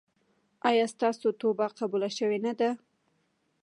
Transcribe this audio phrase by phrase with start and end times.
[0.69, 2.69] ایا ستاسو توبه قبوله شوې نه ده؟